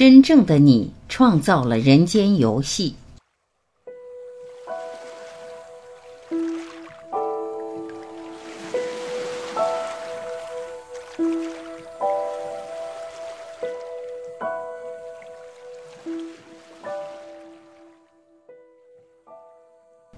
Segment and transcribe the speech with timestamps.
[0.00, 2.94] 真正的你创造了人间游戏。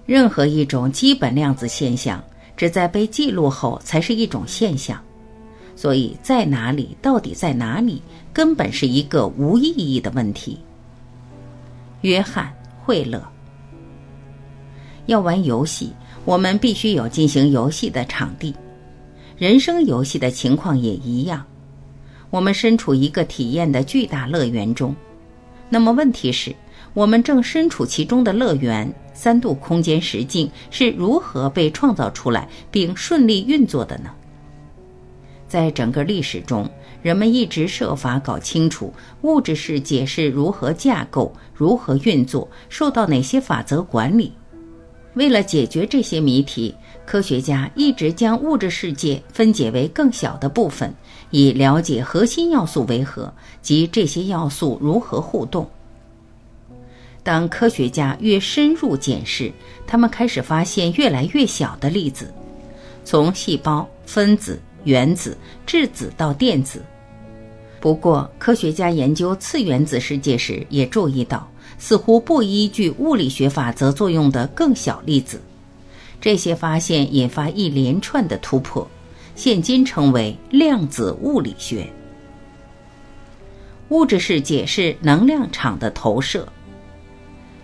[0.05, 2.23] 任何一种基本量子现象，
[2.55, 5.03] 只在被记录后才是一种现象。
[5.75, 8.01] 所以在哪里，到底在哪里，
[8.31, 10.59] 根本是一个无意义的问题。
[12.01, 12.45] 约翰·
[12.85, 13.21] 惠勒。
[15.07, 15.91] 要玩游戏，
[16.25, 18.53] 我们必须有进行游戏的场地。
[19.37, 21.45] 人生游戏的情况也一样。
[22.29, 24.95] 我们身处一个体验的巨大乐园中，
[25.69, 26.55] 那么问题是，
[26.93, 34.09] 我们正身处其中的乐园三度空间实境是如何被创造出来并顺利运作的呢？
[35.53, 36.67] 在整个历史中，
[37.03, 44.33] 人们一直设法搞清楚物质世界是如何架构、如何运作、受到哪些法则管理。
[45.13, 46.73] 为了解决这些谜题，
[47.05, 50.91] 科学家一直将物质世界分解为更小的部分，
[51.29, 55.69] 以了解核心要素为何及这些要素如何互动。
[57.21, 59.53] 当科学家越深入检视，
[59.85, 62.33] 他们开始发现越来越小的粒子，
[63.05, 64.59] 从细胞、分子。
[64.83, 66.83] 原子、质子到电子。
[67.79, 75.41] 不过，科学家研究次原子世界时也注意到，似乎不依据物理学法则作用的更小粒子。
[76.21, 78.87] 这些发现引发一连串的突破，
[79.35, 81.85] 现今称为量子物理学。
[83.89, 86.47] 物质世界是能量场的投射。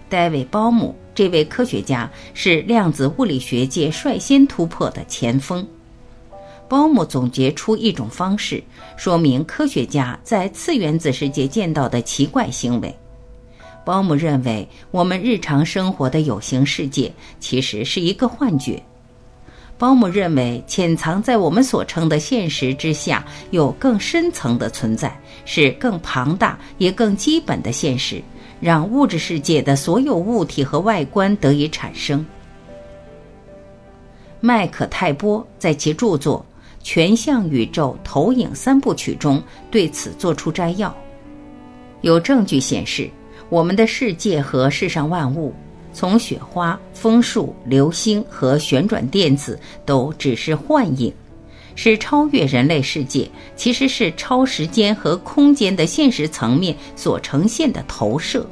[0.10, 5.66] 戴维·鲍姆这位科学家是量子物理学界率先突破的前锋。
[6.70, 8.64] 鲍姆总结出一种方式，
[8.96, 12.96] 说明科学家在次原子世界见到的奇怪行为。
[13.84, 18.82] 鲍姆认为，我们日常生活的有形世界其实是一个幻觉。
[19.80, 28.22] 鲍姆认为，潜藏在我们所称的现实之下，有更深层的存在，是更庞大也更基本的现实，
[28.62, 32.24] 让物质世界的所有物体和外观得以产生。
[34.40, 36.46] 麦克泰波在其著作。
[36.82, 40.96] 全向宇宙投影三部曲中对此作出摘要。
[42.02, 43.10] 有证据显示，
[43.50, 45.54] 我们的世界和世上万物，
[45.94, 51.14] 从雪花、枫树、流星和旋转电子，都只是幻影，
[51.76, 58.46] 是超越人类世界，其实是超时间和空间的现实层面所呈现的投射。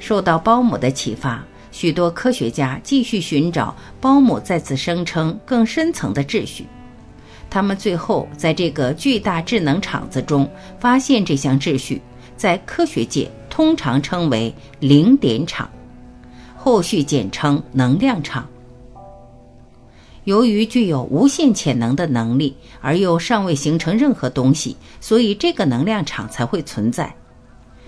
[0.00, 1.44] 受到包姆的启发。
[1.72, 6.66] 许多科学家继续寻找包姆再次声称更深层的秩序，
[7.50, 12.00] 他们最后在这个巨大智能场子中发现这项秩序，
[12.36, 15.68] 在科学界通常称为零点场，
[16.56, 18.46] 后续简称能量场。
[20.24, 27.12] 由于具有无限潜能的能力，而又尚未形成任何东西，所以这个能量场才会存在。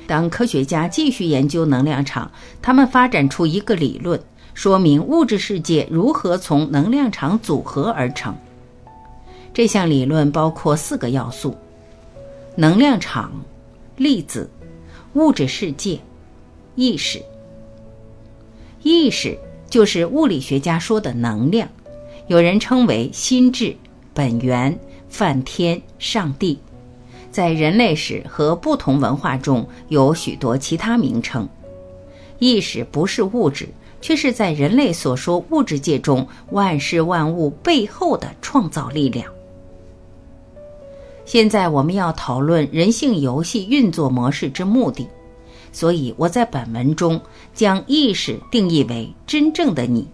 [0.07, 4.21] 当科学家继续研究能量场，他们发展出一个理论，
[4.53, 8.35] 说明物质世界如何从能量场组合而成。
[9.53, 11.57] 这项理论包括四个要素：
[12.57, 13.33] 能量场、
[13.97, 14.51] 粒子、
[15.15, 15.99] 物质世界、
[16.75, 17.23] 意识。
[18.83, 19.39] 意识
[19.71, 21.69] 就是物理学家说的能量，
[22.27, 23.75] 有人称为心智、
[24.13, 24.79] 本源、
[25.09, 26.59] 梵天、上帝。
[27.35, 31.49] 在人类史和不同文化中有许多其他名称。
[32.39, 33.69] 意识不是物质，
[34.01, 39.29] 却是在人类所说物质界中万事万物背后的创造力量。
[41.25, 45.05] 现在我们要讨论人性游戏运作模式之目的，
[45.73, 47.21] 所以我在本文中
[47.53, 50.07] 将意识定义为真正的你，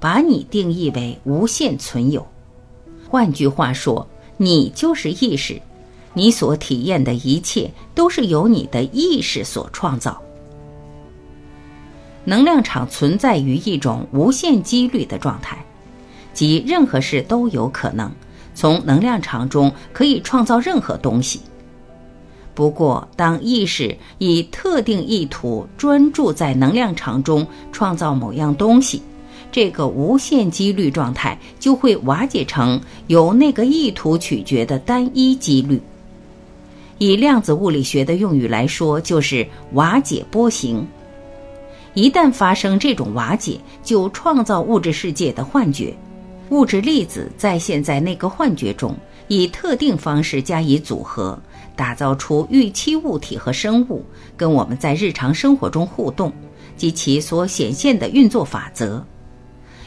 [0.00, 2.26] 把你定义为无限存有。
[3.08, 4.04] 换句话说，
[4.36, 5.62] 你就是意识。
[6.14, 10.18] 你所体验的一切都是由你的意识所创造。
[12.24, 15.62] 能量场存在于一种无限几率的状态，
[16.32, 18.10] 即任何事都有可能
[18.54, 21.40] 从能量场中可以创造任何东西。
[22.54, 29.02] 不过，当意识以特定意图专注在能量场中创造某样东西，
[29.50, 35.82] 这个无限几率状态就会瓦解成由那个意图取决的单一几率。
[36.98, 40.86] 以量子物理学的用语来说，就是瓦解波形。
[41.94, 45.94] 一旦发生这种瓦解，就创造物质世界的幻觉，
[46.50, 48.96] 物质粒子在现在那个幻觉中，
[49.28, 51.38] 以特定方式加以组合，
[51.76, 54.04] 打造出预期物体和生物，
[54.36, 56.32] 跟我们在日常生活中互动
[56.76, 59.04] 及其所显现的运作法则。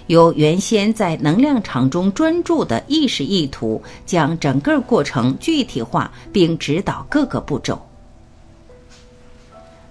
[0.08, 7.80] 由原先在能量场中专注的意识意图，将整个过程具体化，并指导各个步骤。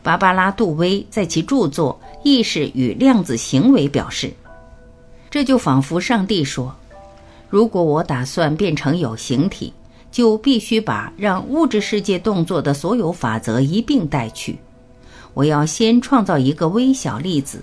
[0.02, 4.32] 芭芭拉·杜威在其著作《意识与量子行为》表示
[5.28, 6.74] ：“这就仿佛上帝说，
[7.50, 9.72] 如果我打算变成有形体，
[10.10, 14.58] 就必须把让物质世界动作的所有法则一并带去。
[15.34, 17.62] 我要先创造一个微小粒子。”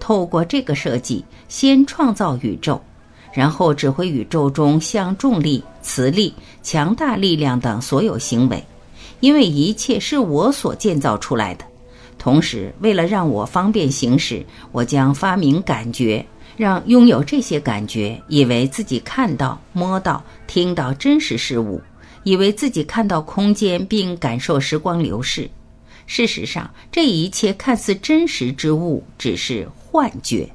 [0.00, 2.80] 透过这个设计，先创造宇宙，
[3.32, 8.64] 然后指挥宇宙中像重力、磁力、强大力量等所有行为，
[9.20, 11.64] 因为一切是我所建造出来的。
[12.18, 16.24] 同时，为了让我方便行事，我将发明感觉，
[16.56, 21.80] 让拥有这些感觉以为自己看到、摸到、听到真实事物，
[22.24, 25.48] 以为自己看到空间并感受时光流逝。
[26.06, 29.68] 事实上，这一切看似真实之物，只是。
[29.90, 30.48] 幻觉。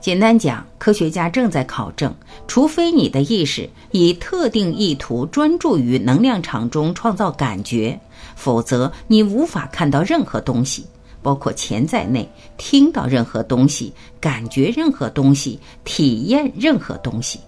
[0.00, 2.14] 简单讲，科学家正在考证：
[2.46, 7.98] 除非你的意识以特定意图专注于能量场中创造感觉，
[8.36, 10.86] 否则你无法看到任何东西，
[11.20, 17.40] 包括钱在内，听到任何东西，感觉任何东西，体验任何东西。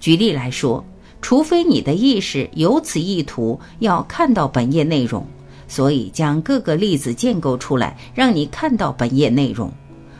[0.00, 0.84] 举例来说，
[1.22, 5.24] 除非你的意识有此意图要看到本页内容。
[5.72, 9.72] 所以，将各个粒子建构出来，让你看到本页内容，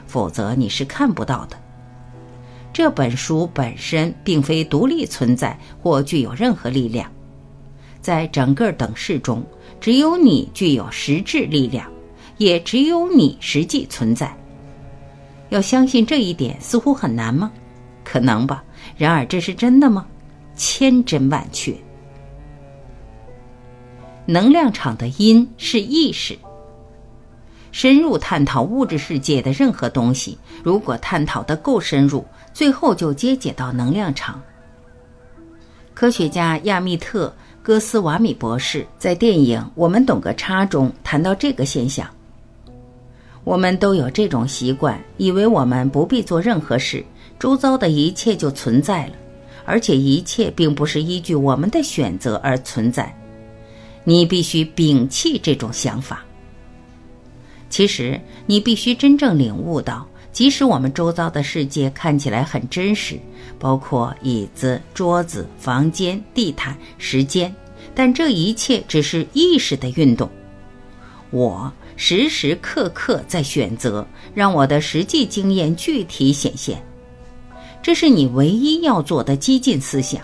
[0.07, 1.59] 否则你是看不到的。
[2.73, 7.07] 这本书本身并非独立存在或具有任何力量，
[8.01, 9.45] 在整个等式中，
[9.79, 11.87] 只有你具有实质力量，
[12.39, 14.35] 也只有你实际存在。
[15.51, 17.53] 要相信这一点，似乎很难吗？
[18.03, 18.65] 可能吧。
[18.97, 20.07] 然而，这是真的吗？
[20.57, 21.77] 千真万确。
[24.27, 26.39] 能量场的因是意识。
[27.73, 34.41] 深入探讨物质世界的任何东西，如果探讨的够深入，最后就接解到能量场。
[35.95, 37.29] 科学家亚密特·
[37.63, 42.07] 戈斯瓦米博士在电影《我们懂个叉》中谈到这个现象。
[43.45, 47.05] 我们都有这种习惯，以为我们不必做任何事，
[47.39, 49.15] 周遭的一切就存在了，
[49.65, 53.15] 而且一切并不是依据我们的选择而存在。
[54.05, 56.25] 你必须摒弃这种想法。
[57.71, 63.19] 其实，你必须真正领悟到，即使我们周遭的世界看起来很真实，
[63.59, 67.55] 包括椅子、桌子、房间、地毯、时间，
[67.95, 70.29] 但这一切只是意识的运动。
[71.31, 76.83] 我时时刻刻在选择，让我的实际经验具体显现。
[77.83, 80.21] 这是你唯一要做的激进思想。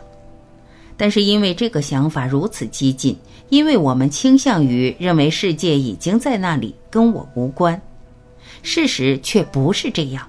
[0.99, 3.17] 但是，因为这个想法如此激进，
[3.49, 7.81] 因为我们倾向于认为世界已经在那里，跟我无关。
[8.63, 10.29] 事实却不是这样。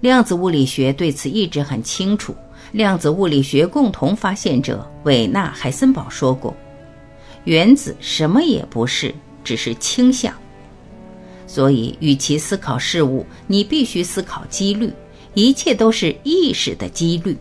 [0.00, 2.34] 量子物理学对此一直很清楚。
[2.72, 6.54] 量子物理学共同发现者韦纳·海森堡说过
[7.44, 10.34] ：“原子什么也不是，只是倾向。”
[11.46, 14.92] 所以，与其思考事物，你必须思考几率。
[15.34, 17.36] 一切都是意识的几率。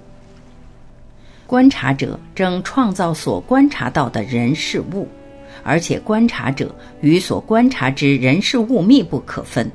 [1.47, 5.07] 观察者正创造所观察到的人事物，
[5.63, 9.72] 而且观察者与所观察之人事物密不可分。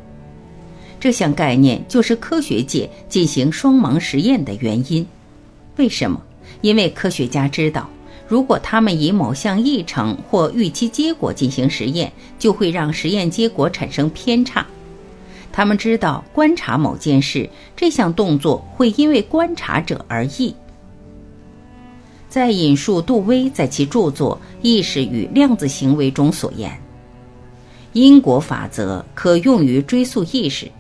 [0.99, 5.06] 这项概念就是科学界进行双盲实验的原因。
[5.76, 6.21] 为什么？
[6.61, 7.88] 因为科学家知道，
[8.26, 14.66] 如果他们以某项议程或预期结果进行实验，就会让实验结果产生偏差。
[15.52, 20.54] 他们知道，观察某件事这项动作会因为观察者而异。
[22.30, 26.72] 在引述杜威在其著作《意识与量子行为》中所言
[27.92, 30.70] ：“因果法则可用于追溯意识。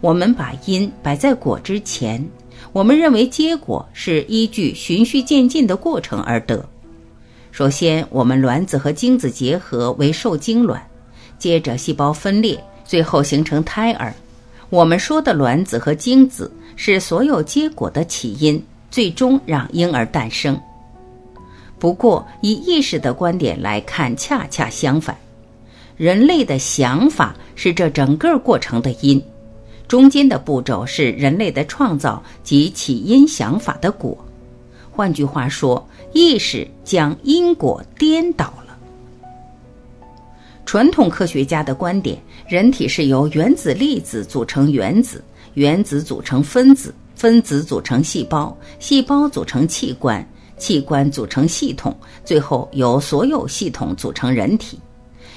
[0.00, 2.26] 我们把因摆在果之前，
[2.72, 6.66] 我们认为结果是依据循序渐进的过程而得。
[7.52, 10.82] 首先，我们卵子和精子结合为受精卵，
[11.38, 14.12] 接着细胞分裂，最后形成胎儿。
[14.70, 20.58] 我们说的卵子和精子是所有结果的起因，最终让婴儿诞生。”
[21.78, 25.16] 不过，以意识的观点来看，恰恰相反。
[25.96, 29.22] 人类的想法是这整个过程的因，
[29.86, 34.16] 中间的步骤是人类的创造及起因想法的果。
[34.90, 38.76] 换句话说，意识将因果颠倒了。
[40.64, 45.22] 传统科学家的观点：人体是由原子粒子组成原子，
[45.54, 54.78] 原子组成分子，分子组成细胞，细胞组成器官，器官组成系统，最后由所有系统组成人体。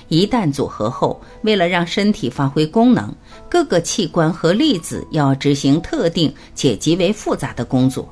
[0.10, 3.14] 一旦组合后，为了让身体发挥功能，
[3.50, 8.08] 各个器官和粒子要执行特定且极为复杂的工作。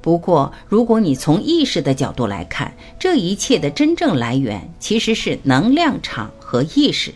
[0.00, 7.12] 不过，如果你从意识的角度来看，这一切的真正来源其实是能量场和意识。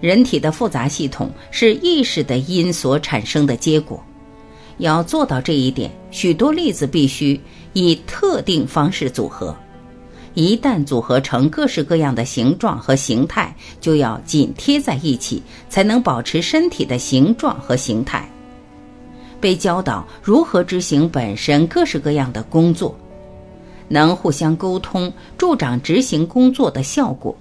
[0.00, 4.02] 人体的复杂系统是意识的因所产生的结果。
[4.78, 7.40] 要做到这一点，许多粒子必须
[7.72, 9.54] 以特定方式组合。
[10.34, 18.30] 一旦组合成各式各样的形状和形态，就要紧贴在一起，才能保持身体的形状和形态。
[19.40, 22.96] 被教导如何执行本身各式各样的工作，
[23.88, 27.36] 能互相沟通，助长执行工作的效果。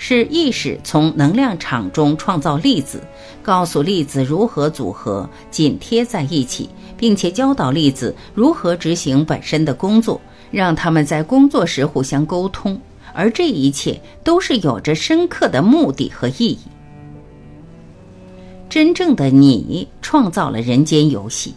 [0.00, 3.02] 是意识从能量场中创造粒子，
[3.42, 10.18] 告诉粒子如何组合、紧贴在一起，并且教导粒子如何执行本身的工作，
[10.50, 12.80] 让他们在工作时互相沟通。
[13.12, 16.58] 而这一切都是有着深刻的目的和意义。
[18.68, 21.52] 真正的你创造了人间游戏。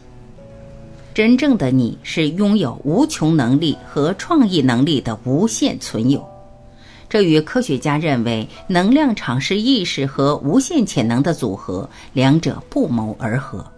[1.13, 6.25] 真正的你是拥有无穷能力和创意能力的无限存有。
[7.11, 13.69] 这与科学家认为能量场是意识和无限潜能的组合，两者不谋而合。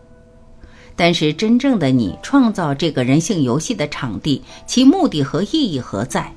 [0.95, 6.31] 但是，真正的你创造这个人性游戏的场地，其目的和意义何在？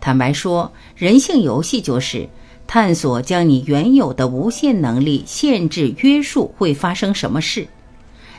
[0.00, 2.26] 坦白说，人性游戏就是
[2.66, 7.68] 探索将你原有的无限能力限制约束会发生什么事。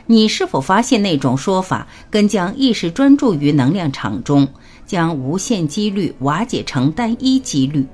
[0.06, 4.46] 你是否发现那种说法跟将意识专注于能量场中？
[4.86, 7.86] 将无限几率瓦解成单一几率，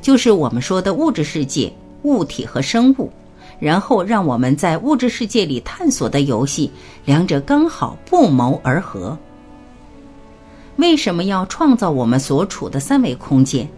[0.00, 3.08] 就是我们说的物质世界、物体和生物，
[3.60, 6.68] 然后让我们在物质世界里探索的游戏，
[7.04, 9.16] 两者刚好不谋而合。
[10.76, 13.68] 为什么要创造我们所处的三维空间？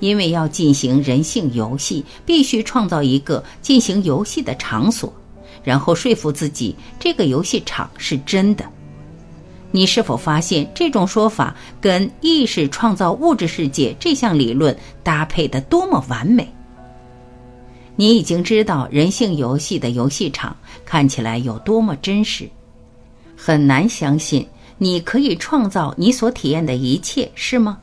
[0.00, 5.12] 因为要进行人性游戏，必须创造一个进行游戏的场所，
[5.66, 8.64] 然后说服自己这个游戏场是真的。
[9.72, 16.48] 你是否发现这种说法跟意识创造物质世界这项理论搭配的多么完美？
[17.96, 22.48] 你已经知道人性游戏的游戏场看起来有多么真实，
[23.36, 24.46] 很难相信
[24.78, 27.78] 你可以创造你所体验的一切，是吗？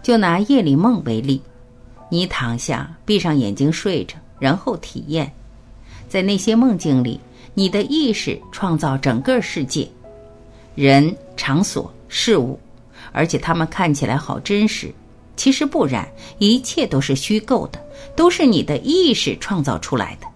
[0.00, 1.42] 就拿夜里梦为例，
[2.08, 5.30] 你躺下，闭上眼睛睡着，然后体验，
[6.10, 7.20] 在那些梦境里，
[7.54, 9.88] 你的意识创造整个世界。
[10.74, 12.58] 人、场所、事物，
[13.12, 14.92] 而且它们看起来好真实。
[15.36, 16.06] 其实不然，
[16.38, 17.80] 一切都是虚构的，
[18.16, 20.26] 都是你的意识创造出来的。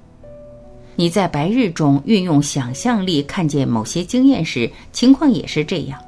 [0.94, 5.98] 你在白日中运用想象力看见某些经验时，情况也是这样。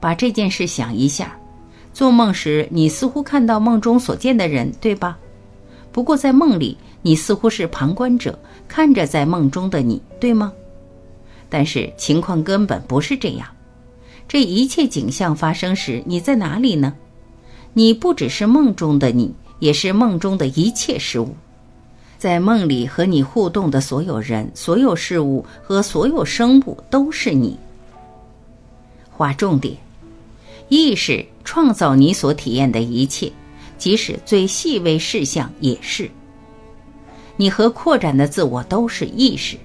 [0.00, 1.38] 把这件事想一下：
[1.94, 5.16] 做梦时，你似乎看到梦中所见的人，对吧？
[5.90, 8.38] 不过在梦里，你似乎是旁观者，
[8.68, 10.52] 看着在梦中的你，对吗？
[11.48, 13.48] 但是情况根本不是这样，
[14.28, 16.94] 这一切景象发生时，你在哪里呢？
[17.72, 21.34] 你不只是梦中的你，也是梦中的一切事物。
[22.18, 27.56] 在梦里和你互动的所有人、所有事物和所有生物都是你。
[29.10, 29.76] 划重点：
[30.68, 33.32] 意识创造你所体验的一切，
[33.78, 36.10] 即使最细微事项也是。
[37.38, 39.56] 你和扩展的自我都是意识。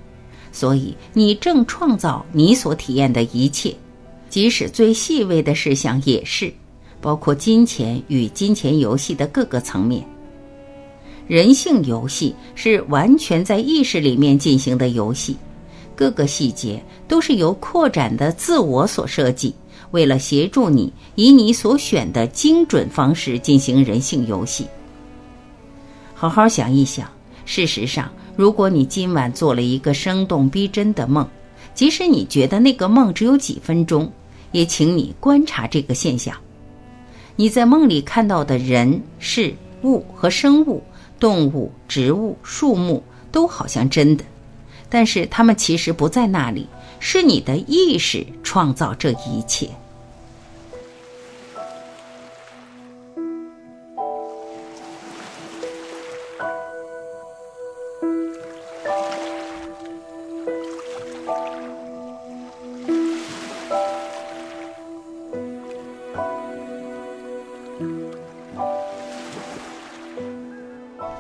[0.54, 3.76] 所以，你正创造你所体验的一切，
[4.30, 6.54] 即使最细微的事项也是，
[7.02, 10.06] 包括金钱与金钱游戏的各个层面。
[11.28, 15.36] 人性游戏是完全在意识里面进行的游戏，
[15.96, 19.56] 各个细节都是由扩展的自我所设计，
[19.90, 24.68] 为了协助你以你所选的精准方式进行人性游戏。
[26.14, 27.10] 好好想一想，
[27.46, 28.12] 事实上。
[28.36, 31.28] 如果你今晚做了一个生动逼真的梦，
[31.76, 34.12] 即使你觉得那个梦只有几分钟，
[34.52, 36.36] 也请你观察这个现象：
[37.36, 40.82] 你在梦里看到的人、事物和生物、
[41.20, 44.24] 动物、植物、树木都好像真的，
[44.90, 46.68] 但是它们其实不在那里，
[47.00, 49.70] 是你的意识创造这一切。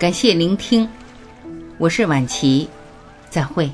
[0.03, 0.85] 感谢聆听，
[1.77, 2.67] 我是晚琪，
[3.29, 3.71] 再会。